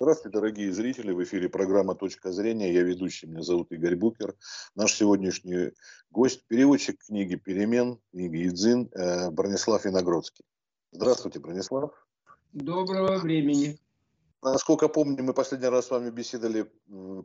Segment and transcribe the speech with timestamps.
[0.00, 1.10] Здравствуйте, дорогие зрители.
[1.10, 2.72] В эфире программа «Точка зрения».
[2.72, 4.36] Я ведущий, меня зовут Игорь Букер.
[4.76, 5.72] Наш сегодняшний
[6.12, 10.44] гость– переводчик книги «Перемен», книги «Идзин» э, Бронислав Виногродский.
[10.92, 11.90] Здравствуйте, Бронислав.
[12.52, 13.80] Доброго времени.
[14.40, 16.70] Насколько помню, мы последний раз с вами беседовали,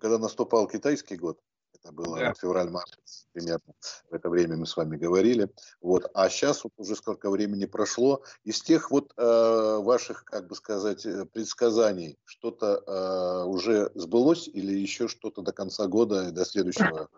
[0.02, 1.40] когда наступал китайский год.
[1.84, 2.34] Это было да.
[2.34, 2.97] февраль-март
[3.34, 3.73] примерно.
[4.09, 5.49] В это время мы с вами говорили.
[5.81, 6.09] Вот.
[6.13, 8.23] А сейчас вот уже сколько времени прошло.
[8.45, 14.73] Из тех вот э, ваших, как бы сказать, э, предсказаний что-то э, уже сбылось или
[14.73, 17.09] еще что-то до конца года и до следующего?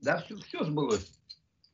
[0.00, 1.12] Да, все, все сбылось.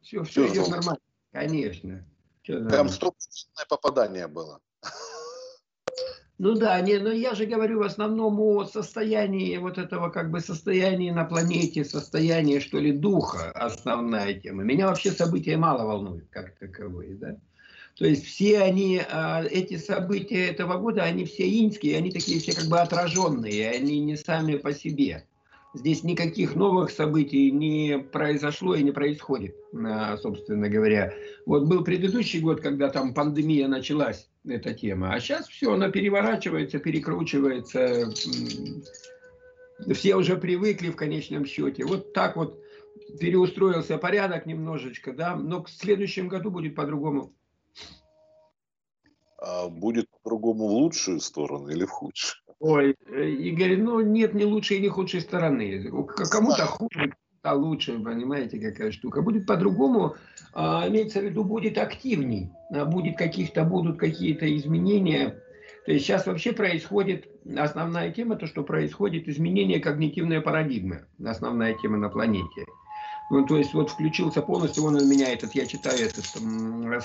[0.00, 1.00] Все, все, все идет нормально.
[1.32, 2.06] Конечно.
[2.46, 4.60] Там стопроцентное попадание было.
[6.38, 10.40] Ну да, не, но я же говорю в основном о состоянии вот этого как бы
[10.40, 14.62] состоянии на планете, состоянии что ли духа, основная тема.
[14.62, 17.36] Меня вообще события мало волнуют как таковые, да.
[17.98, 22.54] То есть все они, а, эти события этого года, они все инские, они такие все
[22.54, 25.24] как бы отраженные, они не сами по себе.
[25.72, 31.14] Здесь никаких новых событий не произошло и не происходит, а, собственно говоря.
[31.46, 35.12] Вот был предыдущий год, когда там пандемия началась, эта тема.
[35.12, 38.10] А сейчас все, она переворачивается, перекручивается.
[39.92, 41.84] Все уже привыкли в конечном счете.
[41.84, 42.62] Вот так вот
[43.20, 47.34] переустроился порядок немножечко, да, но к следующему году будет по-другому.
[49.38, 52.42] А будет по-другому в лучшую сторону или в худшую?
[52.58, 55.90] Ой, Игорь, ну нет ни лучшей, ни худшей стороны.
[56.30, 57.14] Кому-то хуже,
[57.54, 59.22] лучше, понимаете, какая штука.
[59.22, 60.16] Будет по-другому,
[60.52, 65.40] а, имеется в виду, будет активней, а, будет каких-то, будут какие-то изменения.
[65.84, 71.96] То есть сейчас вообще происходит, основная тема, то, что происходит изменение когнитивной парадигмы, основная тема
[71.96, 72.66] на планете.
[73.28, 76.24] Ну, то есть вот включился полностью, он у меня этот, я читаю этот,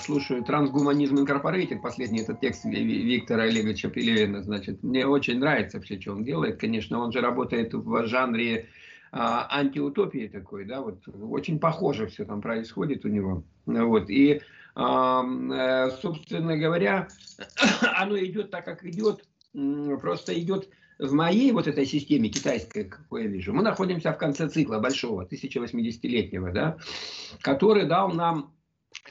[0.00, 6.12] слушаю «Трансгуманизм Инкорпорейтед», последний этот текст Виктора Олеговича Пелевина, значит, мне очень нравится все, что
[6.12, 8.81] он делает, конечно, он же работает в жанре а,
[9.12, 14.40] антиутопии такой, да, вот очень похоже все там происходит у него, вот, и,
[14.74, 17.08] а, э, собственно говоря,
[17.96, 19.24] оно идет так, как идет,
[20.00, 20.68] просто идет
[20.98, 25.26] в моей вот этой системе китайской, какой я вижу, мы находимся в конце цикла большого,
[25.26, 26.78] 1080-летнего, да,
[27.42, 28.54] который дал нам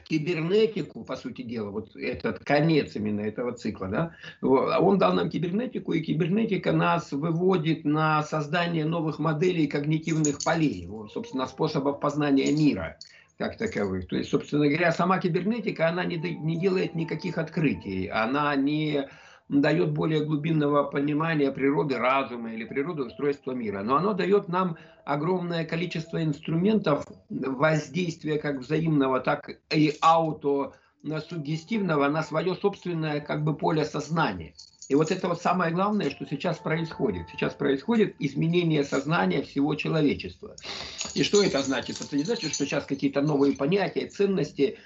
[0.00, 5.92] кибернетику, по сути дела, вот этот конец именно этого цикла, да, он дал нам кибернетику,
[5.92, 12.98] и кибернетика нас выводит на создание новых моделей когнитивных полей, собственно, способов познания мира
[13.38, 14.06] как таковых.
[14.08, 19.08] То есть, собственно говоря, сама кибернетика, она не, не делает никаких открытий, она не
[19.48, 23.82] дает более глубинного понимания природы разума или природы устройства мира.
[23.82, 30.74] Но оно дает нам огромное количество инструментов воздействия как взаимного, так и ауто
[31.28, 34.54] суггестивного на свое собственное как бы поле сознания.
[34.92, 37.22] И вот это вот самое главное, что сейчас происходит.
[37.32, 40.54] Сейчас происходит изменение сознания всего человечества.
[41.14, 41.98] И что это значит?
[41.98, 44.76] Это не значит, что сейчас какие-то новые понятия, ценности,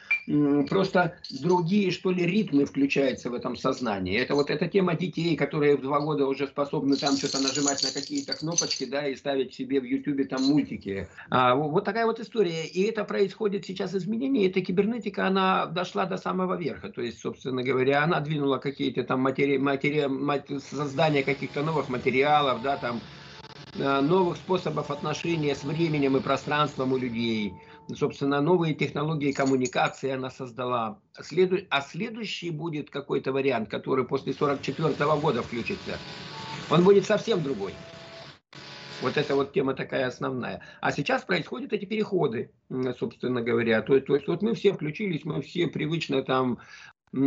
[0.68, 4.16] просто другие, что ли, ритмы включаются в этом сознании.
[4.16, 7.90] Это вот эта тема детей, которые в два года уже способны там что-то нажимать на
[7.90, 11.08] какие-то кнопочки, да, и ставить себе в Ютубе там мультики.
[11.30, 12.64] А, вот такая вот история.
[12.64, 14.48] И это происходит сейчас изменение.
[14.48, 16.90] Эта кибернетика, она дошла до самого верха.
[16.90, 19.95] То есть, собственно говоря, она двинула какие-то там материи, матери,
[20.60, 23.00] создание каких-то новых материалов, да, там,
[23.74, 27.54] э, новых способов отношения с временем и пространством у людей.
[27.94, 30.98] Собственно, новые технологии коммуникации она создала.
[31.20, 31.58] Следу...
[31.70, 35.98] А следующий будет какой-то вариант, который после 44 -го года включится.
[36.68, 37.74] Он будет совсем другой.
[39.02, 40.62] Вот эта вот тема такая основная.
[40.80, 42.50] А сейчас происходят эти переходы,
[42.98, 43.82] собственно говоря.
[43.82, 46.58] То, то есть вот мы все включились, мы все привычно там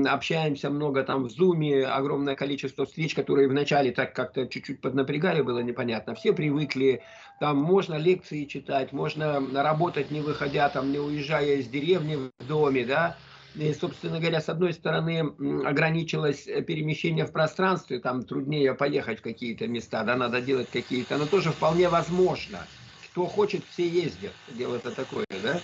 [0.07, 5.59] общаемся много там в зуме, огромное количество встреч, которые вначале так как-то чуть-чуть поднапрягали, было
[5.59, 6.15] непонятно.
[6.15, 7.01] Все привыкли,
[7.39, 12.85] там можно лекции читать, можно работать не выходя, там не уезжая из деревни в доме,
[12.85, 13.17] да,
[13.55, 15.33] и, собственно говоря, с одной стороны,
[15.65, 21.25] ограничилось перемещение в пространстве, там труднее поехать в какие-то места, да, надо делать какие-то, но
[21.25, 22.59] тоже вполне возможно.
[23.11, 24.31] Кто хочет, все ездят.
[24.55, 25.59] Дело-то такое, да?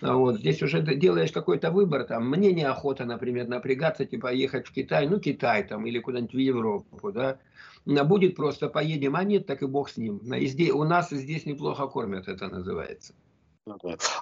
[0.00, 4.72] А вот, здесь уже делаешь какой-то выбор, там, мне неохота, например, напрягаться, типа, ехать в
[4.72, 7.38] Китай, ну, Китай там, или куда-нибудь в Европу, да,
[7.86, 10.18] а будет просто поедем, а нет, так и бог с ним.
[10.18, 13.14] И здесь, у нас здесь неплохо кормят, это называется.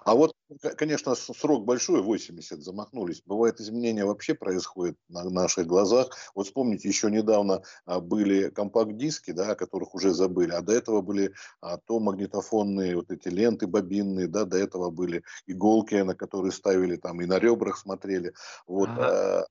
[0.05, 0.33] А вот,
[0.77, 3.23] конечно, срок большой, 80 замахнулись.
[3.25, 6.11] Бывает, изменения вообще происходят на наших глазах.
[6.35, 11.03] Вот вспомните, еще недавно а, были компакт-диски, да, о которых уже забыли, а до этого
[11.03, 16.53] были а, то магнитофонные вот эти ленты бобинные, да, до этого были иголки, на которые
[16.53, 18.35] ставили там и на ребрах смотрели.
[18.67, 19.47] Вот, ага.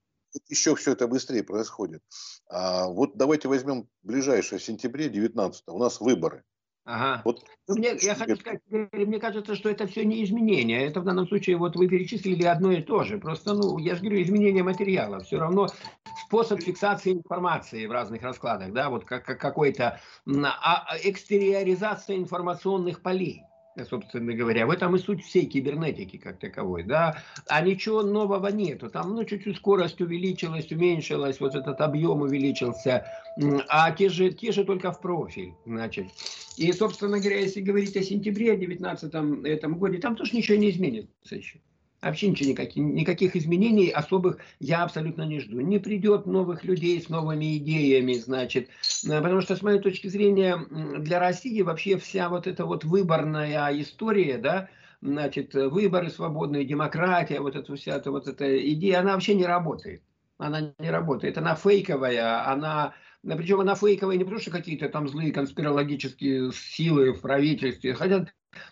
[0.47, 2.03] еще все это быстрее происходит.
[2.49, 6.43] А вот давайте возьмем ближайшее, в сентябре 19 у нас выборы.
[6.87, 7.21] Ага.
[7.25, 10.85] Вот, ну, мне, я хочу сказать, мне кажется, что это все не изменения.
[10.85, 13.17] Это в данном случае, вот вы перечислили одно и то же.
[13.17, 15.19] Просто, ну, я же говорю, изменение материала.
[15.19, 15.67] Все равно
[16.25, 23.43] способ фиксации информации в разных раскладах, да, вот как, как какой-то а, экстериоризация информационных полей
[23.85, 24.65] собственно говоря.
[24.65, 27.17] В этом и суть всей кибернетики как таковой, да.
[27.47, 28.89] А ничего нового нету.
[28.89, 33.05] Там, ну, чуть-чуть скорость увеличилась, уменьшилась, вот этот объем увеличился,
[33.69, 36.07] а те же, те же только в профиль, значит.
[36.57, 41.35] И, собственно говоря, если говорить о сентябре 2019 этом годе, там тоже ничего не изменится
[41.35, 41.59] еще.
[42.01, 45.59] Вообще ничего, никаких, никаких изменений особых я абсолютно не жду.
[45.61, 48.69] Не придет новых людей с новыми идеями, значит.
[49.05, 50.57] Э, потому что, с моей точки зрения,
[50.99, 54.69] для России вообще вся вот эта вот выборная история, да,
[55.01, 60.03] значит, выборы свободные, демократия, вот эта вся эта, вот эта идея, она вообще не работает.
[60.37, 61.39] Она не работает.
[61.39, 62.93] Она фейковая, она
[63.23, 68.27] причем она фейковая не потому, что какие-то там злые конспирологические силы в правительстве, хотя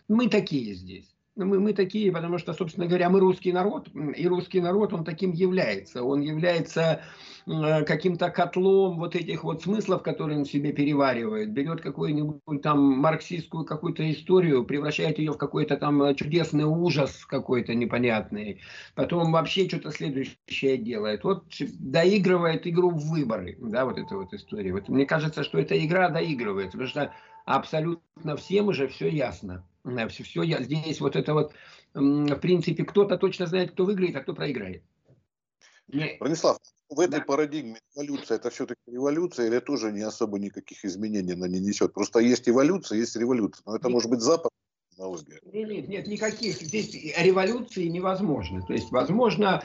[0.07, 4.61] мы такие здесь мы, мы такие, потому что, собственно говоря, мы русский народ, и русский
[4.61, 6.03] народ, он таким является.
[6.03, 7.01] Он является
[7.45, 11.51] э, каким-то котлом вот этих вот смыслов, которые он себе переваривает.
[11.51, 18.61] Берет какую-нибудь там марксистскую какую-то историю, превращает ее в какой-то там чудесный ужас какой-то непонятный.
[18.95, 21.23] Потом вообще что-то следующее делает.
[21.23, 21.45] Вот
[21.79, 24.71] доигрывает игру в выборы, да, вот эта вот история.
[24.71, 27.13] Вот мне кажется, что эта игра доигрывается, потому что
[27.45, 29.65] абсолютно всем уже все ясно.
[30.09, 31.53] Все, все я, здесь вот это вот,
[31.93, 34.83] в принципе, кто-то точно знает, кто выиграет, а кто проиграет.
[36.19, 36.57] Бронислав,
[36.89, 37.25] в этой да.
[37.25, 41.93] парадигме эволюция это все-таки революция или тоже не особо никаких изменений она не несет?
[41.93, 43.63] Просто есть эволюция, есть революция.
[43.65, 43.93] Но это нет.
[43.93, 44.51] может быть запад
[44.89, 45.39] технология.
[45.51, 46.61] Нет, нет, никаких.
[46.61, 48.61] Здесь революции невозможно.
[48.65, 49.63] То есть, возможно,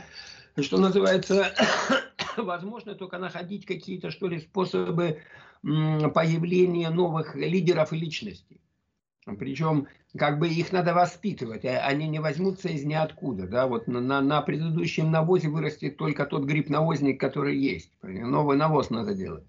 [0.58, 1.54] что называется,
[2.36, 5.22] возможно только находить какие-то, что ли, способы
[5.62, 8.60] появления новых лидеров и личностей.
[9.36, 9.86] Причем
[10.16, 13.46] как бы их надо воспитывать, а они не возьмутся из ниоткуда.
[13.46, 13.66] Да?
[13.66, 17.90] Вот на, на предыдущем навозе вырастет только тот гриб-навозник, который есть.
[18.02, 19.44] Новый навоз надо делать.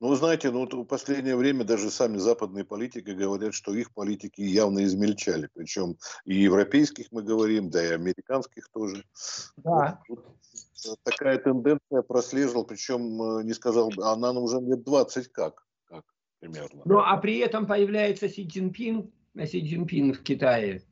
[0.00, 4.84] Ну, знаете, ну, в последнее время даже сами западные политики говорят, что их политики явно
[4.84, 5.48] измельчали.
[5.52, 9.04] Причем и европейских мы говорим, да и американских тоже.
[9.56, 10.00] Да.
[10.08, 10.24] Вот,
[10.86, 15.67] вот такая тенденция прослеживала, причем, э, не сказал, она уже лет 20 как
[16.40, 16.82] примерно.
[16.84, 19.10] Ну, а при этом появляется Си Цзиньпин,
[19.44, 20.82] Си Цзиньпин в Китае,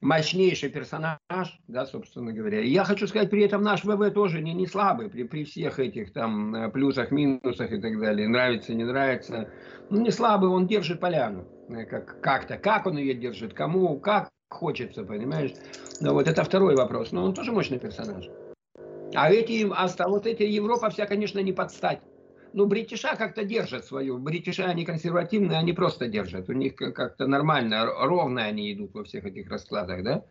[0.00, 1.18] мощнейший персонаж,
[1.66, 2.60] да, собственно говоря.
[2.60, 5.78] И я хочу сказать, при этом наш ВВ тоже не, не слабый, при, при всех
[5.78, 9.50] этих там э, плюсах, минусах и так далее, нравится, не нравится.
[9.90, 12.58] Ну, не слабый, он держит поляну э, как, как-то.
[12.58, 15.52] Как он ее держит, кому, как хочется, понимаешь?
[16.00, 17.12] Ну, вот это второй вопрос.
[17.12, 18.28] Но он тоже мощный персонаж.
[19.14, 22.00] А эти, а вот эти Европа вся, конечно, не подстать
[22.54, 24.18] ну, бритиша как-то держат свою.
[24.18, 26.48] Бритиша, они консервативные, они просто держат.
[26.48, 30.24] У них как-то нормально, ровно они идут во всех этих раскладах, да.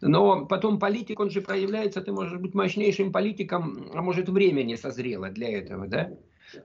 [0.00, 4.76] Но потом политик, он же проявляется, ты можешь быть мощнейшим политиком, а может время не
[4.76, 6.12] созрело для этого, да.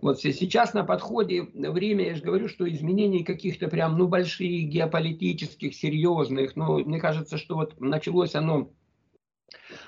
[0.01, 5.73] Вот сейчас на подходе время, я же говорю, что изменений каких-то прям, ну, больших, геополитических,
[5.73, 8.71] серьезных, ну, мне кажется, что вот началось оно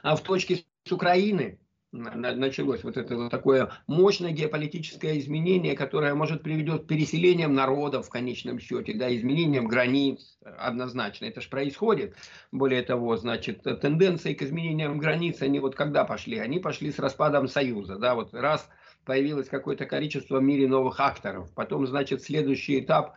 [0.02, 1.60] а в точке с Украины,
[1.92, 8.10] началось вот это вот такое мощное геополитическое изменение, которое может приведет к переселениям народов в
[8.10, 11.26] конечном счете, да, изменениям границ, однозначно.
[11.26, 12.16] Это же происходит.
[12.52, 16.38] Более того, значит, тенденции к изменениям границ, они вот когда пошли?
[16.38, 18.70] Они пошли с распадом Союза, да, вот раз
[19.06, 23.16] появилось какое-то количество в мире новых акторов, потом, значит, следующий этап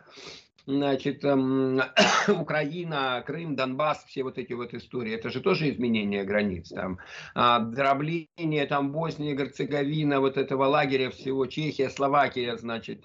[0.65, 1.81] значит, эм,
[2.27, 6.99] Украина, Крым, Донбасс, все вот эти вот истории, это же тоже изменение границ, там,
[7.33, 13.03] а, дробление, там, Босния, Герцеговина, вот этого лагеря всего, Чехия, Словакия, значит,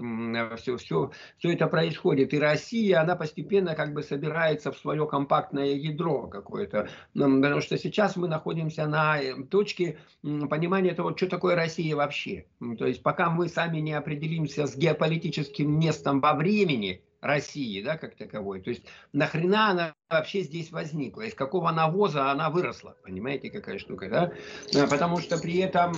[0.57, 5.75] все, все, все это происходит, и Россия, она постепенно как бы собирается в свое компактное
[5.75, 11.95] ядро какое-то, потому что сейчас мы находимся на э, точке понимания того, что такое Россия
[11.95, 12.47] вообще,
[12.79, 18.17] то есть пока мы сами не определимся с геополитическим местом во времени, России, да, как
[18.17, 18.61] таковой.
[18.61, 24.09] То есть нахрена она вообще здесь возникла, из какого навоза она выросла, понимаете, какая штука,
[24.09, 24.33] да?
[24.75, 25.93] А, потому что при этом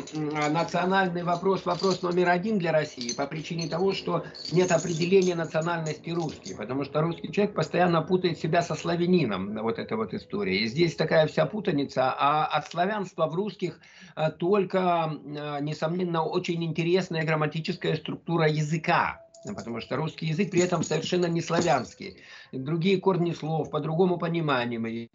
[0.51, 6.55] национальный вопрос, вопрос номер один для России по причине того, что нет определения национальности русский,
[6.55, 10.59] потому что русский человек постоянно путает себя со славянином, вот эта вот история.
[10.59, 13.81] И здесь такая вся путаница, а от славянства в русских
[14.15, 20.83] а, только, а, несомненно, очень интересная грамматическая структура языка, потому что русский язык при этом
[20.83, 22.23] совершенно не славянский.
[22.53, 25.09] Другие корни слов, по-другому понимаемые,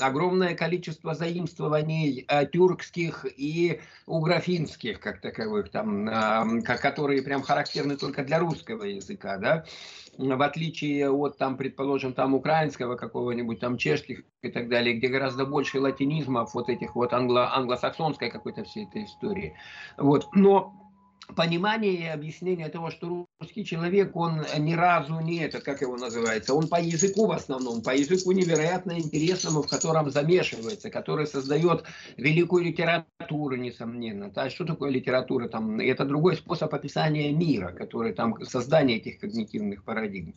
[0.00, 8.24] огромное количество заимствований э, тюркских и угрофинских, как таковых, там, э, которые прям характерны только
[8.24, 9.64] для русского языка, да,
[10.18, 15.46] в отличие от, там, предположим, там украинского какого-нибудь, там чешских и так далее, где гораздо
[15.46, 19.54] больше латинизмов, вот этих вот англо англосаксонской какой-то всей этой истории.
[19.96, 20.26] Вот.
[20.34, 20.74] Но
[21.36, 26.54] понимание и объяснение того, что русский человек, он ни разу не этот, как его называется,
[26.54, 31.84] он по языку в основном, по языку невероятно интересному, в котором замешивается, который создает
[32.16, 34.30] великую литературу, несомненно.
[34.34, 35.48] А что такое литература?
[35.48, 40.34] Там, это другой способ описания мира, который там создание этих когнитивных парадигм.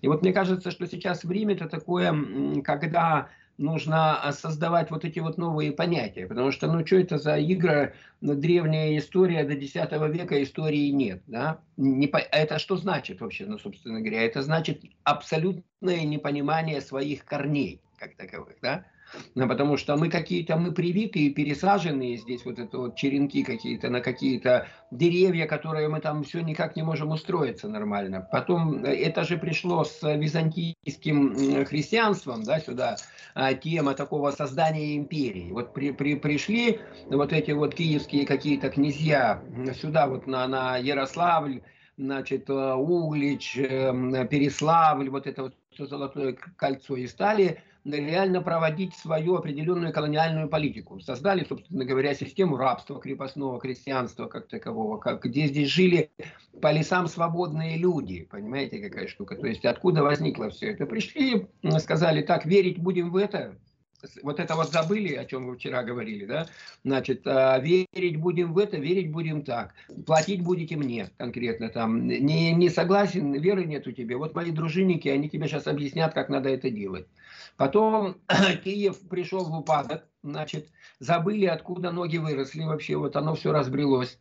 [0.00, 2.14] И вот мне кажется, что сейчас время это такое,
[2.62, 3.28] когда
[3.60, 7.92] нужно а, создавать вот эти вот новые понятия, потому что, ну, что это за игра,
[8.20, 11.60] ну, древняя история до X века истории нет, да?
[11.76, 14.22] Не, это что значит вообще, ну, собственно говоря?
[14.22, 18.86] Это значит абсолютное непонимание своих корней, как таковых, да?
[19.34, 24.00] Ну, потому что мы какие-то, мы привитые, пересаженные здесь, вот это вот черенки какие-то на
[24.00, 28.26] какие-то деревья, которые мы там все никак не можем устроиться нормально.
[28.30, 32.96] Потом э, это же пришло с византийским христианством, да, сюда,
[33.34, 35.50] а, тема такого создания империи.
[35.52, 39.42] Вот при, при, пришли вот эти вот киевские какие-то князья
[39.80, 41.62] сюда вот на, на Ярославль,
[41.96, 49.36] значит, э, Углич, э, Переславль, вот это вот золотое кольцо, и стали реально проводить свою
[49.36, 51.00] определенную колониальную политику.
[51.00, 56.10] Создали, собственно говоря, систему рабства, крепостного крестьянства как такового, как, где здесь жили
[56.60, 58.28] по лесам свободные люди.
[58.30, 59.36] Понимаете, какая штука?
[59.36, 60.86] То есть откуда возникло все это?
[60.86, 61.46] Пришли,
[61.78, 63.56] сказали, так, верить будем в это,
[64.22, 66.46] вот это вот забыли, о чем вы вчера говорили, да?
[66.84, 69.74] Значит, а, верить будем в это, верить будем так.
[70.06, 72.06] Платить будете мне конкретно там.
[72.06, 74.18] Не, не согласен, веры нет у тебя.
[74.18, 77.06] Вот мои дружинники, они тебе сейчас объяснят, как надо это делать.
[77.56, 78.16] Потом
[78.64, 84.18] Киев пришел в упадок, значит, забыли, откуда ноги выросли вообще, вот оно все разбрелось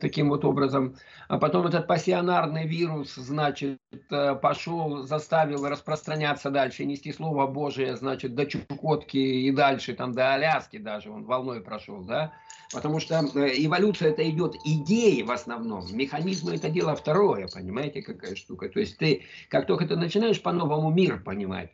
[0.00, 0.96] таким вот образом.
[1.28, 3.78] А потом этот пассионарный вирус, значит,
[4.10, 10.34] э, пошел, заставил распространяться дальше, нести Слово Божие, значит, до Чукотки и дальше, там, до
[10.34, 12.32] Аляски даже, он волной прошел, да,
[12.72, 18.34] потому что э, эволюция это идет идеи в основном, механизмы это дело второе, понимаете, какая
[18.34, 21.70] штука, то есть ты, как только ты начинаешь по-новому мир понимать,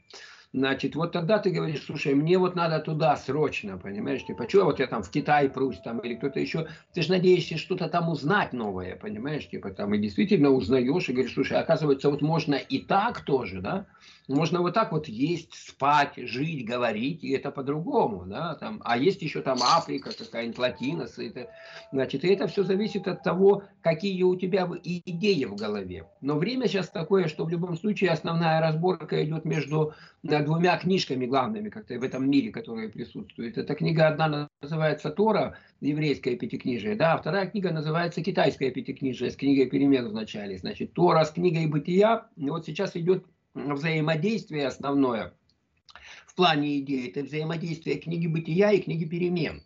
[0.56, 4.80] Значит, вот тогда ты говоришь, слушай, мне вот надо туда срочно, понимаешь, типа, что вот
[4.80, 8.54] я там в Китай прусь, там, или кто-то еще, ты же надеешься что-то там узнать
[8.54, 13.20] новое, понимаешь, типа, там, и действительно узнаешь, и говоришь, слушай, оказывается, вот можно и так
[13.20, 13.84] тоже, да,
[14.28, 19.23] можно вот так вот есть, спать, жить, говорить, и это по-другому, да, там, а есть
[19.23, 21.49] еще там Африка, какая-нибудь Латинос, это,
[21.92, 26.09] значит, и это все зависит от того, какие у тебя идеи в голове.
[26.21, 31.68] Но время сейчас такое, что в любом случае основная разборка идет между двумя книжками главными
[31.68, 33.59] как-то в этом мире, которые присутствуют.
[33.59, 39.37] Эта книга одна называется Тора, еврейское пятикнижие, да, а вторая книга называется китайское пятикнижие с
[39.37, 40.59] книгой перемен в начале.
[40.59, 43.25] Значит, Тора с книгой бытия, и вот сейчас идет
[43.56, 45.34] взаимодействие основное
[46.26, 49.62] в плане идеи, это взаимодействие книги бытия и книги перемен.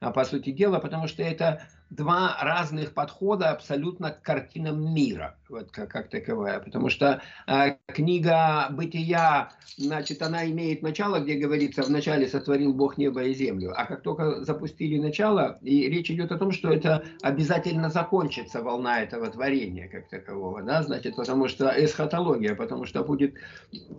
[0.00, 5.70] А по сути дела, потому что это два разных подхода абсолютно к картинам мира, вот
[5.70, 6.58] как, как таковая.
[6.58, 13.22] Потому что э, книга «Бытия», значит, она имеет начало, где говорится, вначале сотворил Бог небо
[13.22, 13.74] и землю.
[13.76, 19.02] А как только запустили начало, и речь идет о том, что это обязательно закончится волна
[19.02, 23.34] этого творения как такового, да, значит, потому что эсхатология, потому что будет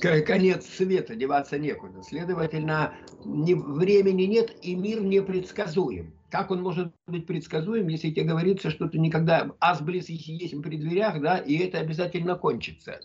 [0.02, 2.02] конец света, деваться некуда.
[2.02, 6.12] Следовательно, ни, времени нет и мир непредсказуем.
[6.34, 11.22] Как он может быть предсказуем, если тебе говорится, что ты никогда асблис есть при дверях,
[11.22, 13.00] да, и это обязательно кончится.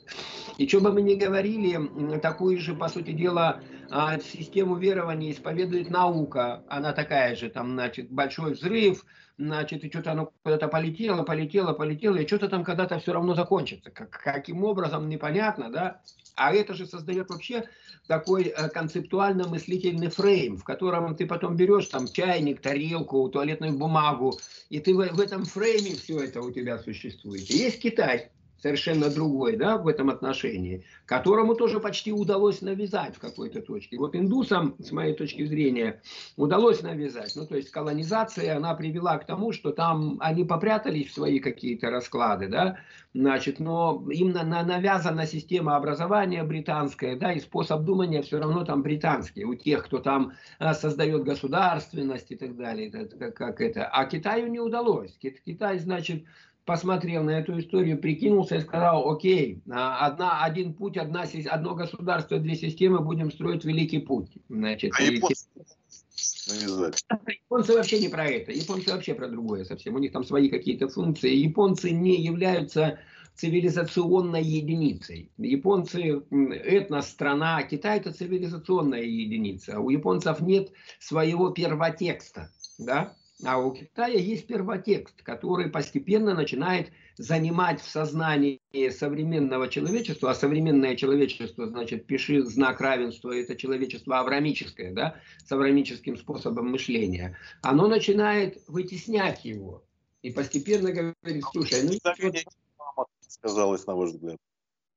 [0.56, 1.78] И что бы мы ни говорили,
[2.20, 6.62] такую же, по сути дела, а, систему верования исповедует наука.
[6.68, 9.04] Она такая же, там, значит, большой взрыв,
[9.38, 13.90] значит, и что-то оно куда-то полетело, полетело, полетело, и что-то там когда-то все равно закончится.
[13.90, 16.00] Как, каким образом, непонятно, да?
[16.34, 17.64] А это же создает вообще
[18.06, 24.80] такой э, концептуально-мыслительный фрейм, в котором ты потом берешь там чайник, тарелку, туалетную бумагу, и
[24.80, 27.48] ты в, в этом фрейме все это у тебя существует.
[27.50, 28.30] Есть Китай,
[28.60, 33.98] совершенно другой да, в этом отношении, которому тоже почти удалось навязать в какой-то точке.
[33.98, 36.02] Вот индусам, с моей точки зрения,
[36.36, 37.32] удалось навязать.
[37.36, 41.90] Ну, то есть колонизация, она привела к тому, что там они попрятались в свои какие-то
[41.90, 42.78] расклады, да,
[43.14, 48.64] значит, но им на, на, навязана система образования британская, да, и способ думания все равно
[48.64, 53.86] там британский, у тех, кто там а, создает государственность и так далее, это, как, это.
[53.86, 55.16] А Китаю не удалось.
[55.20, 56.24] Китай, значит,
[56.68, 62.38] посмотрел на эту историю, прикинулся и сказал, окей, а, одна, один путь, одна, одно государство,
[62.38, 64.30] две системы, будем строить великий путь.
[64.50, 65.46] Значит, а японцы?
[67.26, 68.52] японцы вообще не про это.
[68.52, 69.94] Японцы вообще про другое совсем.
[69.94, 71.34] У них там свои какие-то функции.
[71.34, 72.98] Японцы не являются
[73.34, 75.30] цивилизационной единицей.
[75.38, 79.80] Японцы этнос, страна, Китай это цивилизационная единица.
[79.80, 82.50] У японцев нет своего первотекста.
[82.78, 83.16] Да?
[83.44, 90.96] А у Китая есть первотекст, который постепенно начинает занимать в сознании современного человечества, а современное
[90.96, 98.58] человечество, значит, пиши знак равенства, это человечество аврамическое, да, с аврамическим способом мышления, оно начинает
[98.66, 99.84] вытеснять его.
[100.22, 103.04] И постепенно говорит, слушай, ну...
[103.20, 104.36] Сказалось, на ваш взгляд.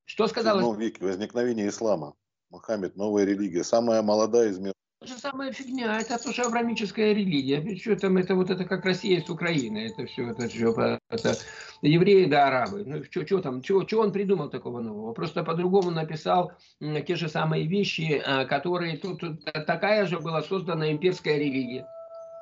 [0.06, 0.66] Что сказалось?
[0.66, 2.16] В веке возникновение ислама.
[2.50, 4.74] Мухаммед, новая религия, самая молодая из мира
[5.08, 7.76] же самая фигня, это тоже аврамическая религия.
[7.78, 11.36] Что там, это вот это как Россия с Украиной, это все, это все, это
[11.82, 12.84] евреи да арабы.
[12.86, 15.14] Ну, что, что там, что, что он придумал такого нового?
[15.14, 20.92] Просто по-другому написал те же самые вещи, а, которые тут, тут такая же была создана
[20.92, 21.88] имперская религия.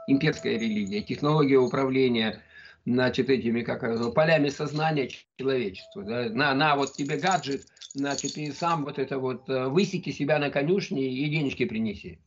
[0.08, 2.42] Имперская религия, технология управления,
[2.86, 6.04] значит, этими, как полями сознания человечества.
[6.04, 6.30] Да?
[6.30, 7.62] На, на, вот тебе гаджет,
[7.94, 12.20] значит, и сам вот это вот э, высеки себя на конюшне и денежки принеси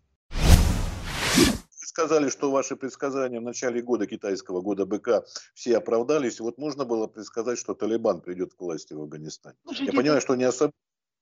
[1.92, 6.40] сказали, что ваши предсказания в начале года китайского года БК все оправдались.
[6.40, 9.56] Вот можно было предсказать, что Талибан придет к власти в Афганистане.
[9.64, 10.72] Слушайте, Я понимаю, что не особо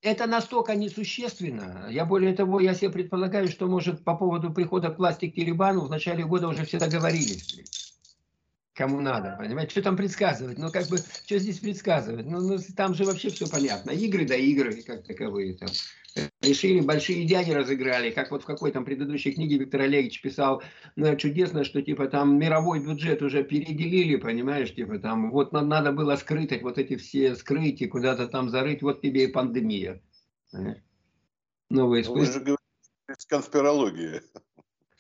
[0.03, 1.87] это настолько несущественно.
[1.91, 5.85] Я более того, я себе предполагаю, что может по поводу прихода к власти к Талибану
[5.85, 7.91] в начале года уже все договорились.
[8.73, 9.73] Кому надо, понимаете?
[9.73, 10.57] Что там предсказывать?
[10.57, 12.25] Ну, как бы, что здесь предсказывать?
[12.25, 13.91] Ну, ну там же вообще все понятно.
[13.91, 15.69] Игры да игры, как таковые там
[16.41, 20.63] решили, большие дяди разыграли, как вот в какой там предыдущей книге Виктор Олегович писал,
[20.97, 26.17] ну, чудесно, что типа там мировой бюджет уже переделили, понимаешь, типа там вот надо было
[26.17, 30.03] скрыть вот эти все скрыть и куда-то там зарыть, вот тебе и пандемия.
[31.71, 32.59] Новые ну, Вы же говорите,
[33.29, 34.23] конспирология.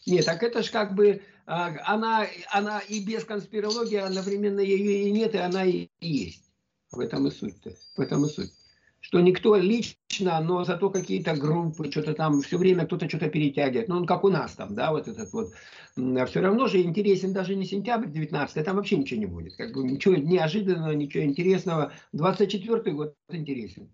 [0.07, 5.11] Нет, так это же как бы, а, она, она и без конспирологии одновременно ее и
[5.11, 6.45] нет, и она и есть.
[6.93, 7.75] В этом и суть-то.
[7.97, 8.53] В этом и суть
[9.01, 13.89] что никто лично, но зато какие-то группы, что-то там все время кто-то что-то перетягивает.
[13.89, 15.53] Ну, он как у нас там, да, вот этот вот.
[15.97, 19.57] А все равно же интересен даже не сентябрь 19 там вообще ничего не будет.
[19.57, 21.93] Как бы ничего неожиданного, ничего интересного.
[22.13, 23.91] 24 год интересен.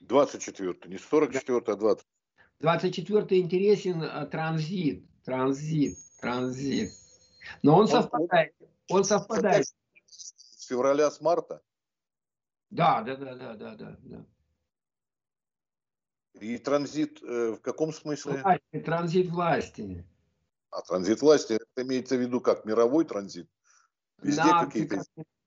[0.00, 2.06] 24 не 44 а 20
[2.60, 6.90] 24 интересен а, транзит, транзит, транзит.
[7.62, 8.54] Но он, он совпадает.
[8.88, 9.66] Он совпадает.
[10.06, 11.60] С февраля, с марта?
[12.72, 13.96] Да, да, да, да, да, да.
[14.02, 14.24] да.
[16.40, 18.40] И транзит э, в каком смысле?
[18.42, 20.06] Власти, транзит власти.
[20.70, 23.46] А транзит власти, это имеется в виду как мировой транзит?
[24.22, 24.96] Везде да, какие-то...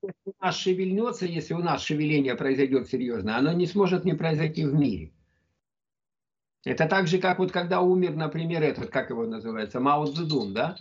[0.02, 4.64] Если у нас шевельнется, если у нас шевеление произойдет серьезно, оно не сможет не произойти
[4.64, 5.12] в мире.
[6.64, 10.76] Это так же, как вот когда умер, например, этот, как его называется, Мао Цзэдун, да?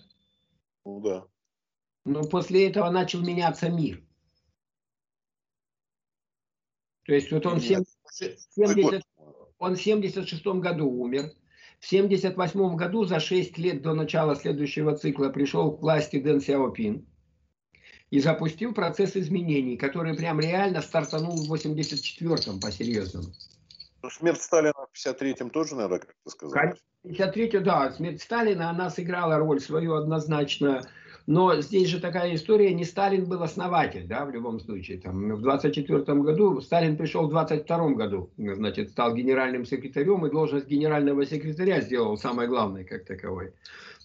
[0.86, 1.26] Ну да.
[2.06, 4.06] Но после этого начал меняться мир.
[7.06, 7.88] То есть вот он, 70,
[8.56, 9.04] 70,
[9.60, 11.32] он в 76 году умер.
[11.80, 17.06] В 78 году, за 6 лет до начала следующего цикла, пришел к власти Дэн Сяопин
[18.10, 23.28] и запустил процесс изменений, который прям реально стартанул в 84-м по-серьезному.
[24.02, 26.74] Ну, смерть Сталина в 53-м тоже, наверное, как ты сказал?
[27.04, 30.82] В 53-м, да, смерть Сталина, она сыграла роль свою однозначно
[31.28, 35.00] но здесь же такая история, не Сталин был основатель, да, в любом случае.
[35.00, 40.68] Там, в 24 году, Сталин пришел в 22 году, значит, стал генеральным секретарем и должность
[40.68, 43.54] генерального секретаря сделал самое главное как таковой.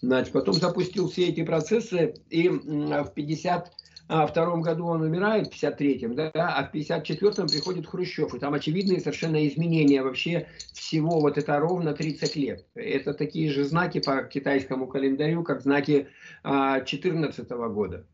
[0.00, 3.70] Значит, потом запустил все эти процессы и в 50
[4.12, 8.34] а втором году он умирает, в 53-м, да, а в 54-м приходит Хрущев.
[8.34, 12.66] И там очевидные совершенно изменения вообще всего, вот это ровно 30 лет.
[12.74, 16.08] Это такие же знаки по китайскому календарю, как знаки
[16.42, 18.04] а, 14 -го года,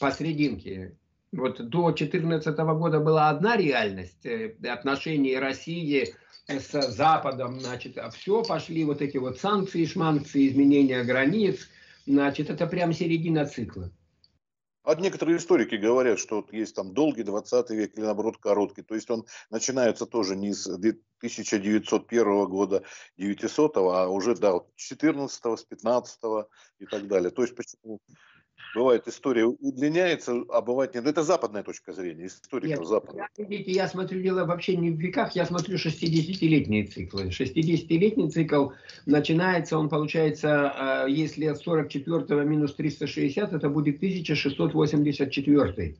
[0.00, 0.96] посерединке.
[1.32, 6.14] Вот до 2014 года была одна реальность, э, отношения России
[6.48, 11.68] с Западом, значит, а все пошли вот эти вот санкции, шманкции, изменения границ,
[12.06, 13.90] значит, это прям середина цикла.
[14.84, 18.82] А некоторые историки говорят, что вот есть там долгий 20 век или наоборот короткий.
[18.82, 22.82] То есть он начинается тоже не с 1901 года
[23.16, 26.18] 900, а уже да, 14 с 15
[26.80, 27.30] и так далее.
[27.30, 28.00] То есть почему
[28.74, 31.06] Бывает история удлиняется, а бывает нет.
[31.06, 33.26] Это западная точка зрения, историков нет, западных.
[33.36, 37.28] Я, видите, я смотрю дело вообще не в веках, я смотрю 60-летние циклы.
[37.28, 38.70] 60-летний цикл
[39.04, 45.96] начинается, он получается, э, если от 44 минус 360, это будет 1684.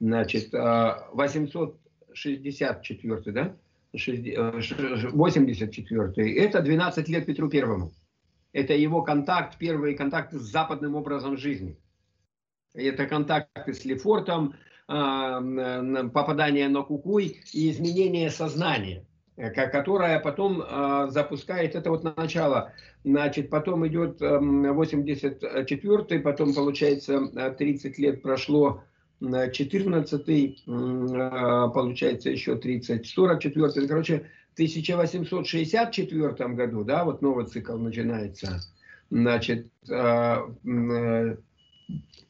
[0.00, 3.54] Значит, 864, э, да?
[3.92, 7.92] 84 э, это 12 лет Петру Первому.
[8.52, 11.76] Это его контакт, первый контакт с западным образом жизни.
[12.76, 14.54] Это контакты с Лефортом,
[14.86, 19.04] попадание на Кукуй и изменение сознания.
[19.36, 22.72] Э, которая потом э, запускает, это вот начало,
[23.04, 28.82] значит, потом идет э, 84 потом получается 30 лет прошло,
[29.20, 38.60] 14 э, получается еще 30, 44 короче, в 1864 году, да, вот новый цикл начинается,
[39.10, 41.36] значит, э, э,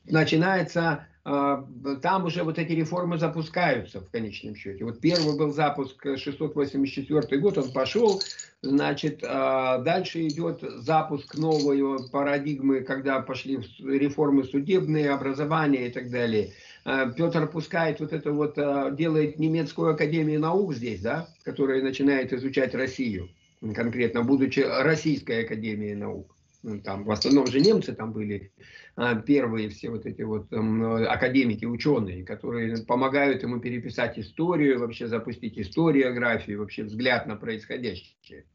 [0.05, 1.66] начинается а,
[2.03, 4.85] там уже вот эти реформы запускаются в конечном счете.
[4.85, 8.23] Вот первый был запуск 684 год, он пошел,
[8.62, 16.53] значит, а, дальше идет запуск новой парадигмы, когда пошли реформы судебные, образования и так далее.
[16.85, 18.55] А, Петр пускает вот это вот,
[18.95, 23.31] делает немецкую академию наук здесь, да, которая начинает изучать Россию,
[23.75, 26.36] конкретно будучи Российской академией наук.
[26.68, 28.50] Ну, там в основном же немцы там были
[28.96, 35.57] а, первые все вот эти вот академики, ученые, которые помогают ему переписать историю, вообще запустить
[35.61, 38.46] историографию, вообще взгляд на происходящее.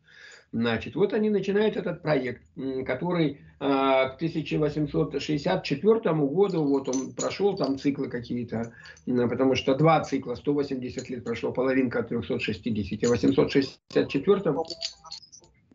[0.52, 2.42] Значит, вот они начинают этот проект,
[2.86, 8.74] который э, к 1864 году, вот он прошел там циклы какие-то,
[9.06, 14.54] потому что два цикла, 180 лет прошло, половинка от 360, а 864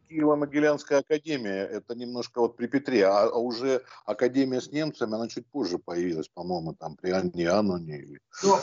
[0.09, 5.47] Киево-Могилянская академия, это немножко вот при Петре, а, а уже академия с немцами, она чуть
[5.47, 7.99] позже появилась, по-моему, там при Анне Ануне.
[7.99, 8.21] Или...
[8.43, 8.61] Но,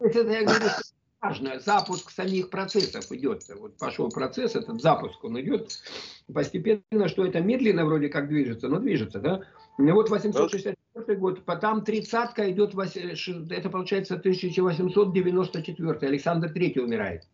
[0.00, 0.82] это я говорю, что
[1.22, 3.44] важно, запуск самих процессов идет.
[3.56, 5.78] Вот пошел процесс, этот запуск, он идет
[6.32, 9.42] постепенно, что это медленно вроде как движется, но движется, да?
[9.78, 17.24] Ну вот 864 год, потом тридцатка идет, это получается 1894, Александр III умирает.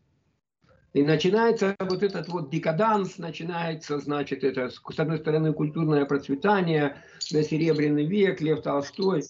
[0.98, 7.42] И начинается вот этот вот декаданс, начинается, значит, это, с одной стороны, культурное процветание, да,
[7.44, 9.22] Серебряный век, Лев Толстой.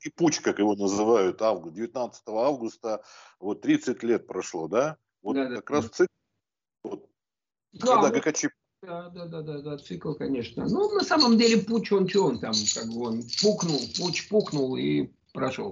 [0.00, 3.02] И путь, как его называют, август, 19 августа,
[3.38, 4.96] вот 30 лет прошло, да?
[5.20, 6.12] Вот да, как да, раз цикл,
[6.84, 7.06] вот,
[7.74, 8.48] да, когда как очи...
[8.80, 10.64] Да, да, да, да, да, цикл, конечно.
[10.66, 14.74] Ну, на самом деле, путь, он что он там, как бы он пукнул, путь пукнул
[14.78, 15.70] и прошел.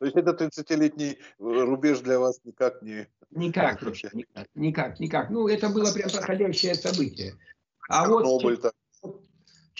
[0.00, 3.06] То есть это 30-летний рубеж для вас никак не...
[3.30, 5.30] Никак, никак, никак, никак.
[5.30, 7.34] Ну, это было прям проходящее событие.
[7.86, 8.74] А Чернобыль вот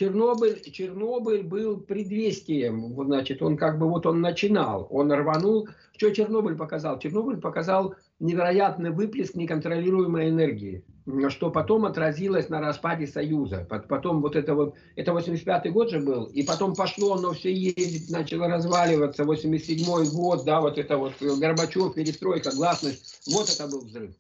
[0.01, 5.69] Чернобыль, Чернобыль был предвестием, значит, он как бы вот он начинал, он рванул.
[5.95, 6.99] Что Чернобыль показал?
[6.99, 10.87] Чернобыль показал невероятный выплеск неконтролируемой энергии,
[11.29, 13.69] что потом отразилось на распаде Союза.
[13.69, 18.11] Потом вот это вот, это 85-й год же был, и потом пошло оно все ездить,
[18.11, 24.15] начало разваливаться, 87-й год, да, вот это вот Горбачев, перестройка, гласность, вот это был взрыв.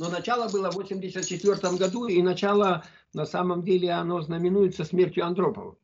[0.00, 5.76] Но начало было в 84 году, и начало, на самом деле, оно знаменуется смертью Андропова.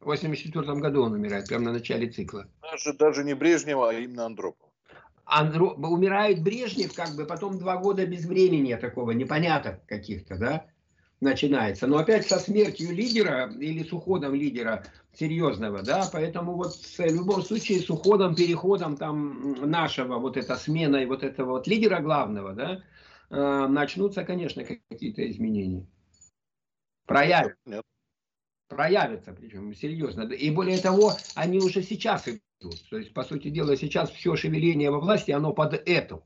[0.00, 2.48] В 84 году он умирает, прямо на начале цикла.
[2.60, 4.72] Даже, даже не Брежнева, а именно Андропова.
[5.24, 5.70] Андро...
[5.70, 10.66] Умирает Брежнев, как бы потом два года без времени такого, непоняток каких-то, да,
[11.20, 11.86] начинается.
[11.86, 17.42] Но опять со смертью лидера или с уходом лидера серьезного, да, поэтому вот в любом
[17.42, 22.52] случае с уходом, переходом там нашего, вот эта смена и вот этого вот лидера главного,
[22.52, 22.82] да,
[23.32, 25.86] э, начнутся, конечно, какие-то изменения.
[27.06, 27.58] Проявятся.
[27.66, 27.84] Нет
[28.72, 30.22] проявятся, причем серьезно.
[30.22, 32.88] И более того, они уже сейчас идут.
[32.90, 36.22] То есть, по сути дела, сейчас все шевеление во власти, оно под это.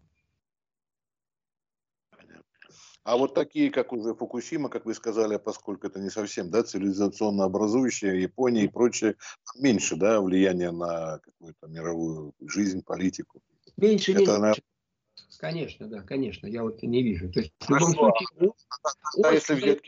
[3.03, 7.45] А вот такие, как уже Фукусима, как вы сказали, поскольку это не совсем да, цивилизационно
[7.45, 9.15] образующие, Япония и прочее,
[9.61, 13.41] меньше да, влияния на какую-то мировую жизнь, политику.
[13.77, 14.63] Меньше, это, меньше.
[15.39, 17.31] Конечно, да, конечно, я вот не вижу.
[17.31, 18.53] То есть, в любом случае,
[19.23, 19.81] а если взять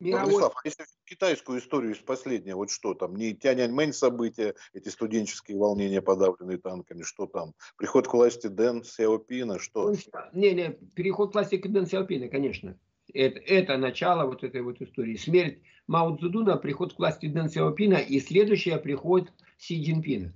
[0.00, 0.24] мировой...
[0.24, 5.58] Владислав, а если китайскую историю из последнего, вот что там, не Тяньаньмэнь события, эти студенческие
[5.58, 9.94] волнения, подавленные танками, что там, приход к власти Дэн Сяопина, что?
[10.32, 12.78] Не-не, переход к власти Дэн Сяопина, конечно.
[13.12, 15.16] Это, это начало вот этой вот истории.
[15.16, 20.32] Смерть Мао Цзэдуна, приход к власти Дэн Сяопина и следующее приход Си Цзиньпина.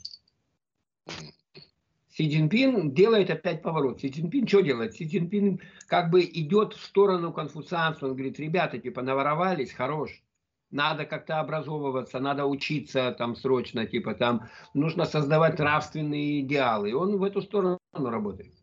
[2.16, 4.00] Си Цзиньпин делает опять поворот.
[4.00, 4.94] Си Цзиньпин что делает?
[4.94, 8.06] Си Цзиньпин как бы идет в сторону конфуцианства.
[8.06, 10.22] Он говорит, ребята, типа, наворовались, хорош.
[10.70, 16.90] Надо как-то образовываться, надо учиться там срочно, типа там нужно создавать нравственные идеалы.
[16.90, 18.54] И он в эту сторону работает.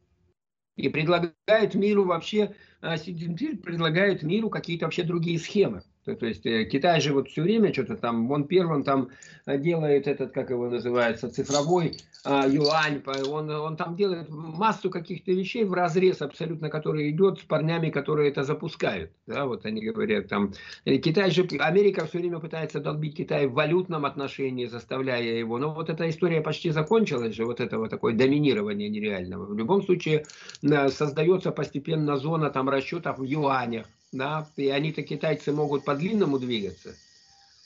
[0.78, 5.84] И предлагает миру вообще, а, Си Цзиньпин предлагает миру какие-то вообще другие схемы.
[6.06, 9.10] То, то есть э, Китай же вот все время что-то там, он первым там
[9.46, 15.32] э, делает этот, как его называется, цифровой а, юань, он, он там делает массу каких-то
[15.32, 19.12] вещей в разрез абсолютно, который идет с парнями, которые это запускают.
[19.28, 20.54] Да, вот они говорят там,
[20.86, 25.72] э, Китай же, Америка все время пытается долбить Китай в валютном отношении, заставляя его, но
[25.72, 29.46] вот эта история почти закончилась же, вот это вот такое доминирование нереального.
[29.46, 30.26] В любом случае
[30.62, 36.96] создается постепенно зона там расчетов в юанях да, и они-то китайцы могут по длинному двигаться,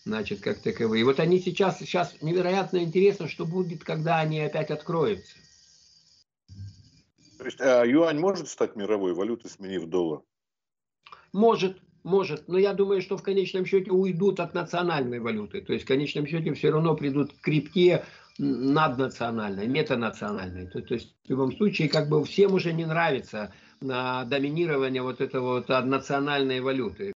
[0.06, 1.02] значит, как таковые.
[1.02, 5.36] И вот они сейчас, сейчас невероятно интересно, что будет, когда они опять откроются.
[7.38, 10.22] То есть а юань может стать мировой валютой, сменив доллар?
[11.34, 12.48] Может, может.
[12.48, 15.62] Но я думаю, что в конечном счете уйдут от национальной валюты.
[15.62, 18.06] То есть в конечном счете все равно придут к крипте
[18.38, 20.68] наднациональной, метанациональной.
[20.68, 25.22] То, то есть в любом случае как бы всем уже не нравится на доминирование вот
[25.22, 27.04] этого вот национальной валюты.